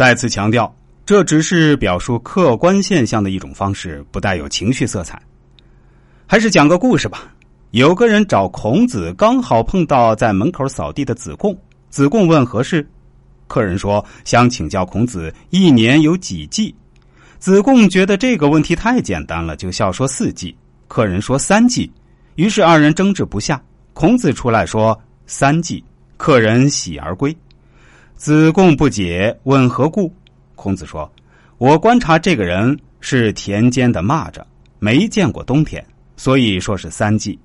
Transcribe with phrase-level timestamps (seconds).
[0.00, 0.74] 再次强调，
[1.04, 5.20] 这只是表述客观现象的一种方式，不带有情绪色彩。
[6.26, 7.30] 还是讲个故事吧。
[7.72, 11.54] 有个人找孔子，刚好碰到在门口扫地的子贡。
[11.90, 12.88] 子贡问何事，
[13.46, 16.74] 客人说想请教孔子一年有几季。
[17.38, 20.56] 子贡觉得这个问题太简单了，就笑说四季。
[20.88, 21.92] 客人说三季，
[22.36, 23.62] 于是二人争执不下。
[23.92, 25.84] 孔子出来说三季，
[26.16, 27.36] 客人喜而归。
[28.20, 30.14] 子贡不解，问何故？
[30.54, 31.10] 孔子说
[31.56, 34.42] ：“我观察这个人是田间的蚂蚱，
[34.78, 35.82] 没见过冬天，
[36.18, 37.38] 所以说是三季。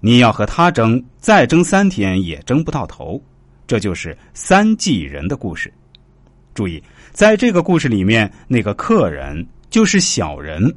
[0.00, 3.22] 你要和他争，再争三天也争不到头。
[3.68, 5.72] 这就是三季人的故事。
[6.54, 10.74] 注意，在这个故事里面，那个客人就是小人，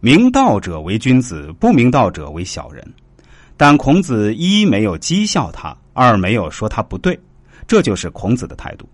[0.00, 2.84] 明道者为君子，不明道者为小人。
[3.56, 7.16] 但孔子一没有讥笑他，二没有说他不对。”
[7.68, 8.88] 这就是孔子的态度。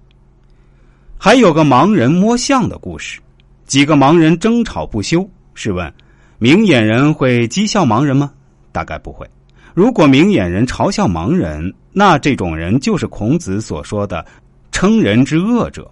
[1.16, 3.20] 还有个盲人摸象的故事，
[3.64, 5.26] 几个盲人争吵不休。
[5.54, 5.90] 试问，
[6.38, 8.32] 明眼人会讥笑盲人吗？
[8.72, 9.26] 大概不会。
[9.72, 14.26] 如果明眼人嘲笑盲人，那这种人就是孔子所说的
[14.72, 15.88] “称人之恶者”。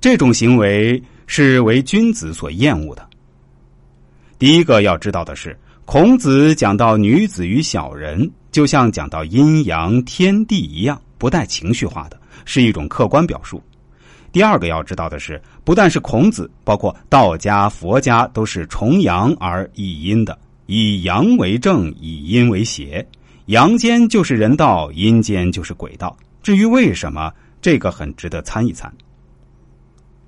[0.00, 3.08] 这种行为是为君子所厌恶的。
[4.38, 11.00] 第一个要知道的是，孔子讲到女子与小人，就像讲到阴阳天地一样。
[11.20, 13.62] 不带情绪化的，是一种客观表述。
[14.32, 23.06] 第二个要知道的是，不但是孔子，包括道家、佛家都是崇阳而抑阴的，以阳为正，以阴为邪。
[23.46, 26.16] 阳间就是人道，阴间就是鬼道。
[26.42, 28.90] 至于为什么，这个很值得参一参。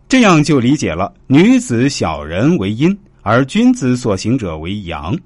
[0.08, 5.16] 这样就理解了：女子、小人为阴，而君子所行者为阳。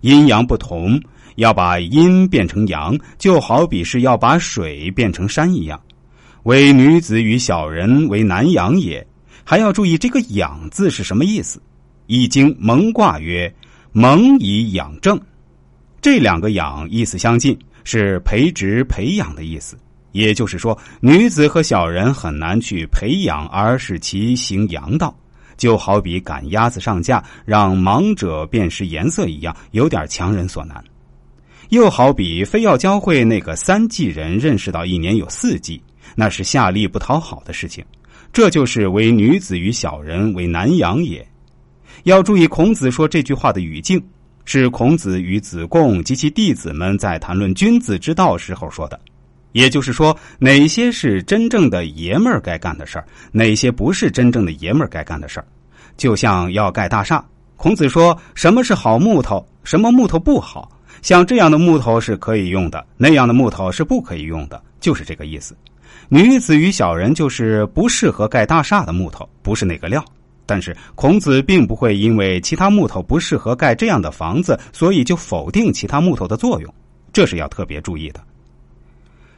[0.00, 0.98] 阴阳不同。
[1.36, 5.80] 要把阴变成阳，就好比是要把水变成山一样。
[6.42, 9.06] 为女子与小人为难养也。
[9.48, 11.58] 还要注意这个“养”字是什么意思。
[12.08, 13.52] 《易经》蒙卦曰
[13.92, 15.20] ：“蒙以养正。”
[16.02, 19.78] 这两个“养”意思相近，是培植、培养的意思。
[20.10, 25.16] 也就是说，女子和小人很难去培养，而使其行阳道，
[25.56, 30.82] 就好比赶鸭子上架，让盲者辨识颜色一样，有点强人所难。
[31.70, 35.82] 又好比非要教会那个三季人认识到一年有四季，
[36.14, 37.84] 那是下力不讨好的事情。
[38.32, 41.26] 这就是为女子与小人为难养也。
[42.04, 44.02] 要注意孔子说这句话的语境，
[44.44, 49.00] 是孔子与子贡及其弟子们在谈论君子之道时候说的。
[49.52, 55.46] 也就是说，哪些是真正的爷们儿该干的事儿，哪些不是真正的爷们儿该干的事儿。
[55.96, 57.24] 就像要盖大厦，
[57.56, 60.70] 孔子说什么是好木头，什么木头不好。
[61.02, 65.56] 像这样的木头是可以用的，那样的木头是不可以用的，就是这个意思。
[66.08, 70.04] 女子与小人就是不适合盖大厦的木头，不是那个料。
[70.48, 76.72] 但是孔子并不会因为其他木头不适合盖这样的房子，所以就否定其他木头的作用，
[77.12, 78.20] 这是要特别注意的。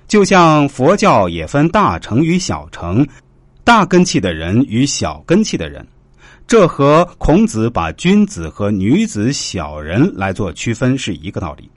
[0.06, 3.06] 就像佛教也分大乘与小乘，
[3.64, 5.86] 大根器的人与小根器的人。
[6.48, 11.70] 这和孔子把君子和女子、小人来做区分是一个道理。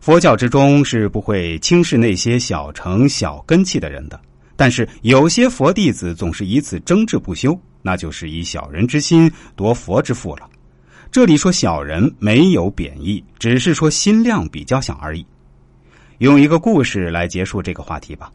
[0.00, 4.18] 佛教之中是不会轻视那些小成小根器的人的，
[4.56, 10.48] 但是有些佛弟子总是以此争执不休，那就是以小人之心夺佛之腹了。
[11.12, 15.26] 这里说小人没有贬义，只是说心量比较小而已。
[16.18, 18.32] 用一个故事来结束这个话题吧。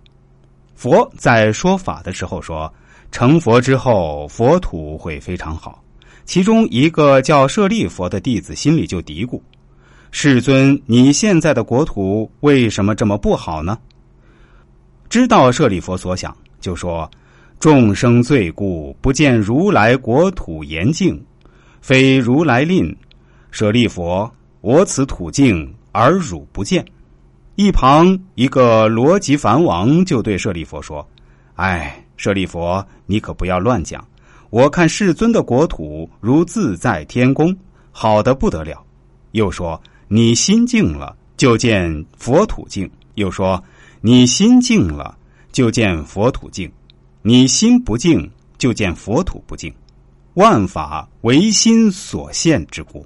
[0.76, 2.72] 佛在说法的时候说。
[3.12, 5.84] 成佛之后，佛土会非常好。
[6.24, 9.42] 其中一个叫舍利佛的弟子心里就嘀咕
[10.12, 13.78] ：“世尊，你现在的国土为什么这么不好呢？”
[15.10, 17.10] 知道舍利佛所想，就说
[17.60, 21.22] ：“众生罪故，不见如来国土严净，
[21.82, 22.96] 非如来令。
[23.52, 26.86] 舍利佛，我此土净而汝不见。”
[27.56, 31.06] 一旁一个罗辑梵王就对舍利佛说
[31.56, 34.08] ：“哎。”舍利佛，你可不要乱讲。
[34.52, 37.56] 我看世尊的国土如自在天宫，
[37.92, 38.80] 好的不得了。
[39.32, 43.64] 又说你心静了，就见佛土静；又说
[44.02, 45.18] 你心静了，
[45.52, 46.70] 就见佛土静；
[47.24, 48.30] 你心不静，
[48.60, 49.74] 就见佛土不静。
[50.36, 53.00] 万法唯心所现之故。